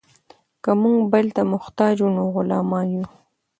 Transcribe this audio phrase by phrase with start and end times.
[0.63, 3.05] که موږ بل ته محتاج وو نو غلامان یو.